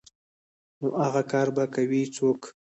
نو 0.79 0.87
اغه 1.05 1.21
کار 1.31 1.47
به 1.55 1.63
کوي 1.73 2.01
څوک. 2.15 2.41